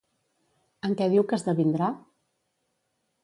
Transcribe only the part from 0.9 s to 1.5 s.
què diu que